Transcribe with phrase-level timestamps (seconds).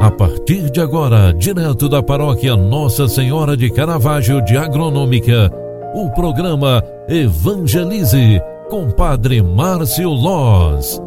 [0.00, 5.52] A partir de agora, direto da paróquia Nossa Senhora de Caravaggio de Agronômica,
[5.94, 8.40] o programa Evangelize
[8.70, 10.98] com Padre Márcio Loz.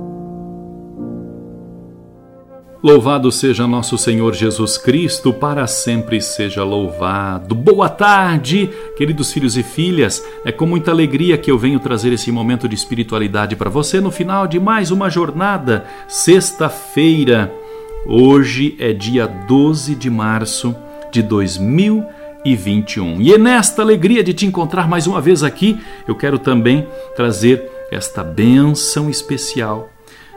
[2.83, 7.55] Louvado seja nosso Senhor Jesus Cristo, para sempre seja louvado.
[7.55, 10.23] Boa tarde, queridos filhos e filhas.
[10.45, 14.11] É com muita alegria que eu venho trazer esse momento de espiritualidade para você no
[14.11, 17.62] final de mais uma jornada, sexta-feira
[18.05, 20.75] Hoje é dia 12 de março
[21.09, 23.21] de 2021.
[23.21, 26.85] E é nesta alegria de te encontrar mais uma vez aqui, eu quero também
[27.15, 29.89] trazer esta bênção especial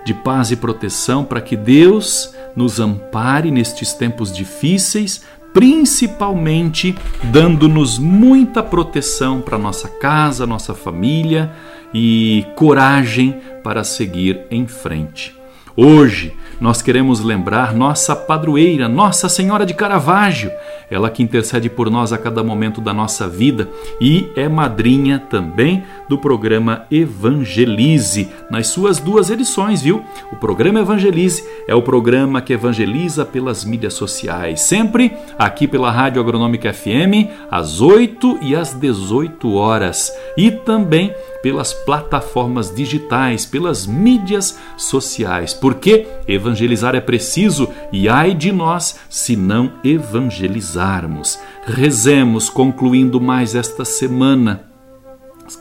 [0.04, 8.62] de paz e proteção para que Deus nos ampare nestes tempos difíceis, principalmente dando-nos muita
[8.62, 11.50] proteção para nossa casa, nossa família
[11.92, 15.35] e coragem para seguir em frente.
[15.76, 20.50] Hoje nós queremos lembrar nossa padroeira, Nossa Senhora de Caravaggio,
[20.90, 23.68] ela que intercede por nós a cada momento da nossa vida
[24.00, 30.02] e é madrinha também do programa Evangelize, nas suas duas edições, viu?
[30.32, 36.22] O programa Evangelize é o programa que evangeliza pelas mídias sociais, sempre aqui pela Rádio
[36.22, 41.12] Agronômica FM, às 8 e às 18 horas, e também
[41.46, 49.36] pelas plataformas digitais, pelas mídias sociais, porque evangelizar é preciso e ai de nós se
[49.36, 51.38] não evangelizarmos.
[51.64, 54.64] Rezemos concluindo mais esta semana.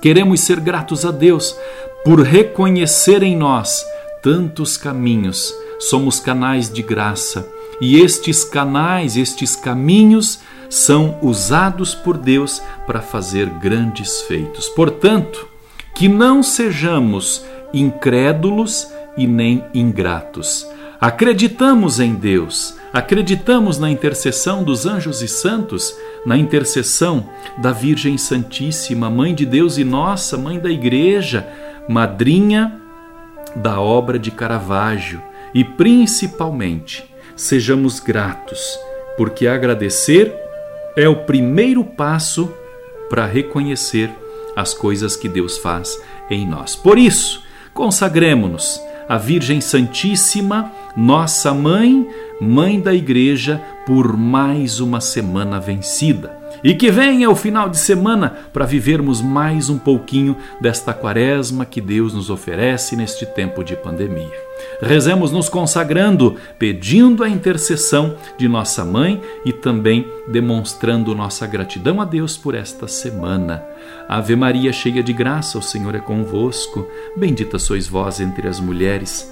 [0.02, 1.56] Queremos ser gratos a Deus
[2.04, 3.86] por reconhecer em nós
[4.24, 5.54] tantos caminhos.
[5.78, 7.48] Somos canais de graça
[7.80, 14.68] e estes canais, estes caminhos são usados por Deus para fazer grandes feitos.
[14.68, 15.54] Portanto,
[15.96, 17.44] que não sejamos
[17.74, 20.68] incrédulos e nem ingratos.
[21.00, 29.10] Acreditamos em Deus, acreditamos na intercessão dos anjos e santos, na intercessão da Virgem Santíssima,
[29.10, 31.48] Mãe de Deus e nossa Mãe da Igreja,
[31.88, 32.82] madrinha
[33.56, 35.22] da obra de Caravaggio,
[35.54, 37.06] e principalmente
[37.36, 38.78] sejamos gratos,
[39.18, 40.34] porque agradecer
[40.98, 42.52] é o primeiro passo
[43.10, 44.10] para reconhecer
[44.56, 46.00] as coisas que Deus faz
[46.30, 46.76] em nós.
[46.76, 47.44] Por isso,
[47.74, 52.08] consagremos-nos à Virgem Santíssima, nossa mãe,
[52.40, 56.46] mãe da Igreja, por mais uma semana vencida.
[56.64, 61.80] E que venha o final de semana para vivermos mais um pouquinho desta quaresma que
[61.80, 64.46] Deus nos oferece neste tempo de pandemia.
[64.82, 72.06] Rezemos nos consagrando, pedindo a intercessão de nossa mãe e também demonstrando nossa gratidão a
[72.06, 73.64] Deus por esta semana.
[74.08, 76.88] Ave Maria, cheia de graça, o Senhor é convosco.
[77.16, 79.32] Bendita sois vós entre as mulheres.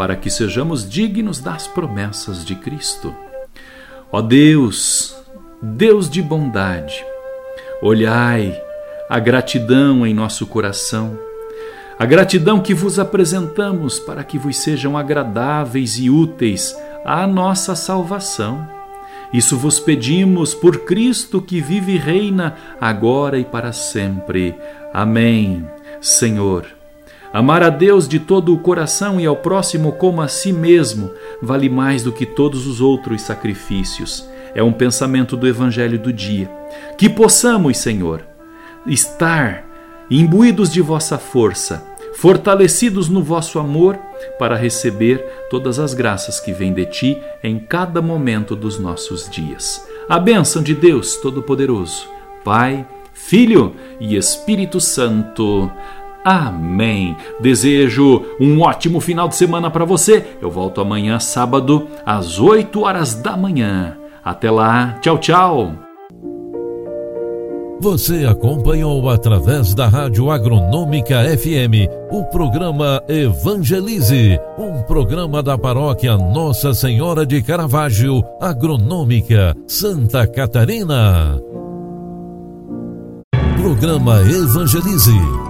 [0.00, 3.14] para que sejamos dignos das promessas de Cristo.
[4.10, 5.14] Ó Deus,
[5.60, 7.04] Deus de bondade,
[7.82, 8.58] olhai
[9.10, 11.18] a gratidão em nosso coração,
[11.98, 16.74] a gratidão que vos apresentamos para que vos sejam agradáveis e úteis
[17.04, 18.66] à nossa salvação.
[19.34, 24.54] Isso vos pedimos por Cristo que vive e reina agora e para sempre.
[24.94, 25.68] Amém.
[26.00, 26.79] Senhor,
[27.32, 31.68] Amar a Deus de todo o coração e ao próximo como a si mesmo vale
[31.68, 34.28] mais do que todos os outros sacrifícios.
[34.52, 36.50] É um pensamento do Evangelho do dia.
[36.98, 38.26] Que possamos, Senhor,
[38.84, 39.64] estar
[40.10, 41.86] imbuídos de vossa força,
[42.16, 43.96] fortalecidos no vosso amor,
[44.36, 49.86] para receber todas as graças que vêm de ti em cada momento dos nossos dias.
[50.08, 52.08] A bênção de Deus Todo-Poderoso,
[52.44, 55.70] Pai, Filho e Espírito Santo.
[56.24, 57.16] Amém.
[57.40, 60.24] Desejo um ótimo final de semana para você.
[60.40, 63.96] Eu volto amanhã, sábado, às 8 horas da manhã.
[64.22, 64.98] Até lá.
[65.00, 65.72] Tchau, tchau.
[67.80, 76.74] Você acompanhou através da Rádio Agronômica FM o programa Evangelize, um programa da paróquia Nossa
[76.74, 81.40] Senhora de Caravaggio, Agronômica, Santa Catarina.
[83.56, 85.49] Programa Evangelize